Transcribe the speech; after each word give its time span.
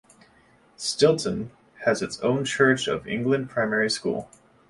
Stilton 0.77 1.51
has 1.85 2.01
its 2.01 2.19
own 2.21 2.43
Church 2.43 2.87
of 2.87 3.07
England 3.07 3.51
primary 3.51 3.87
school. 3.91 4.31